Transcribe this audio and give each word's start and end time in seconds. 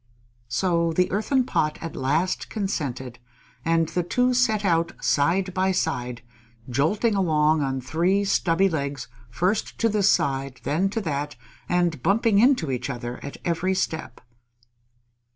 So 0.47 0.93
the 0.93 1.11
Earthen 1.11 1.43
Pot 1.45 1.77
at 1.79 1.95
last 1.95 2.49
consented, 2.49 3.19
and 3.63 3.87
the 3.89 4.01
two 4.01 4.33
set 4.33 4.65
out 4.65 4.93
side 4.99 5.53
by 5.53 5.71
side, 5.71 6.23
jolting 6.67 7.13
along 7.13 7.61
on 7.61 7.79
three 7.79 8.25
stubby 8.25 8.67
legs 8.67 9.07
first 9.29 9.77
to 9.77 9.87
this 9.89 10.09
side, 10.09 10.59
then 10.63 10.89
to 10.89 11.01
that, 11.01 11.35
and 11.69 12.01
bumping 12.01 12.39
into 12.39 12.71
each 12.71 12.89
other 12.89 13.19
at 13.23 13.37
every 13.45 13.75
step. 13.75 14.21